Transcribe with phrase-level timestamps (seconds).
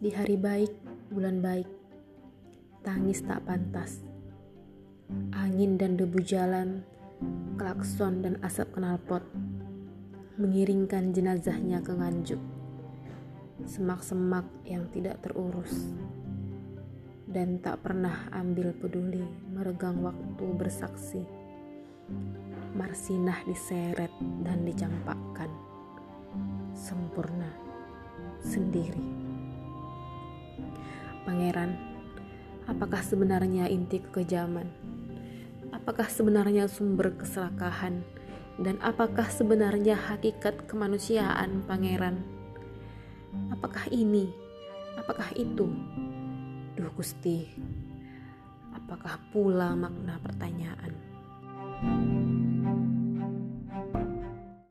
[0.00, 0.72] Di hari baik,
[1.12, 1.68] bulan baik,
[2.80, 4.00] tangis tak pantas.
[5.36, 6.80] Angin dan debu jalan,
[7.60, 9.20] klakson dan asap knalpot
[10.40, 12.40] mengiringkan jenazahnya ke Nganjuk.
[13.68, 15.92] Semak-semak yang tidak terurus
[17.28, 21.20] dan tak pernah ambil peduli meregang waktu bersaksi.
[22.72, 24.16] Marsinah diseret
[24.48, 25.52] dan dicampakkan
[26.72, 27.52] sempurna
[28.40, 29.29] sendiri.
[31.28, 31.76] Pangeran,
[32.64, 34.68] apakah sebenarnya inti kekejaman?
[35.70, 38.00] Apakah sebenarnya sumber keserakahan?
[38.60, 42.20] Dan apakah sebenarnya hakikat kemanusiaan, Pangeran?
[43.52, 44.28] Apakah ini?
[44.96, 45.68] Apakah itu?
[46.76, 47.48] Duh Gusti,
[48.72, 51.09] apakah pula makna pertanyaan?